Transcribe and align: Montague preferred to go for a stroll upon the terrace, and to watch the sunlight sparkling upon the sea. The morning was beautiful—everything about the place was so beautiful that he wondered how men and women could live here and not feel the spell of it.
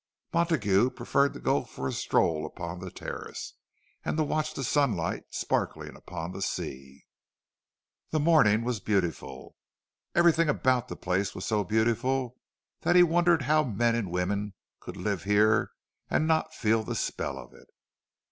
Montague 0.33 0.89
preferred 0.89 1.33
to 1.35 1.39
go 1.39 1.63
for 1.63 1.87
a 1.87 1.91
stroll 1.91 2.43
upon 2.47 2.79
the 2.79 2.89
terrace, 2.89 3.53
and 4.03 4.17
to 4.17 4.23
watch 4.23 4.55
the 4.55 4.63
sunlight 4.63 5.25
sparkling 5.29 5.95
upon 5.95 6.31
the 6.31 6.41
sea. 6.41 7.03
The 8.09 8.19
morning 8.19 8.63
was 8.63 8.79
beautiful—everything 8.79 10.49
about 10.49 10.87
the 10.87 10.95
place 10.95 11.35
was 11.35 11.45
so 11.45 11.63
beautiful 11.63 12.35
that 12.79 12.95
he 12.95 13.03
wondered 13.03 13.43
how 13.43 13.63
men 13.63 13.93
and 13.93 14.09
women 14.09 14.55
could 14.79 14.97
live 14.97 15.25
here 15.25 15.69
and 16.09 16.25
not 16.25 16.55
feel 16.55 16.81
the 16.81 16.95
spell 16.95 17.37
of 17.37 17.53
it. 17.53 17.67